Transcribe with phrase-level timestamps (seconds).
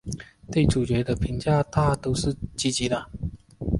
[0.51, 3.07] 对主角的评价大都是积极的。